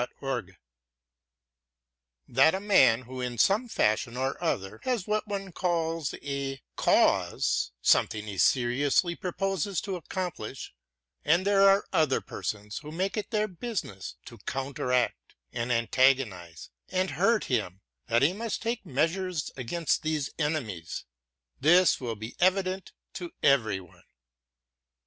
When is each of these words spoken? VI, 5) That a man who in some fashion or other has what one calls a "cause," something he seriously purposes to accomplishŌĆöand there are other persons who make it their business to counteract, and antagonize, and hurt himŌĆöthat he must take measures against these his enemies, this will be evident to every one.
VI, 0.01 0.07
5) 0.19 0.45
That 2.27 2.55
a 2.55 2.59
man 2.59 3.03
who 3.03 3.21
in 3.21 3.37
some 3.37 3.67
fashion 3.67 4.17
or 4.17 4.43
other 4.43 4.79
has 4.81 5.05
what 5.05 5.27
one 5.27 5.51
calls 5.51 6.15
a 6.23 6.59
"cause," 6.75 7.71
something 7.83 8.25
he 8.25 8.39
seriously 8.39 9.15
purposes 9.15 9.79
to 9.81 10.01
accomplishŌĆöand 10.01 11.43
there 11.43 11.69
are 11.69 11.85
other 11.93 12.19
persons 12.19 12.79
who 12.79 12.91
make 12.91 13.15
it 13.15 13.29
their 13.29 13.47
business 13.47 14.15
to 14.25 14.39
counteract, 14.39 15.35
and 15.53 15.71
antagonize, 15.71 16.71
and 16.89 17.11
hurt 17.11 17.43
himŌĆöthat 17.43 18.21
he 18.23 18.33
must 18.33 18.63
take 18.63 18.83
measures 18.83 19.51
against 19.55 20.01
these 20.01 20.25
his 20.25 20.33
enemies, 20.39 21.05
this 21.59 22.01
will 22.01 22.15
be 22.15 22.35
evident 22.39 22.91
to 23.13 23.31
every 23.43 23.79
one. 23.79 24.01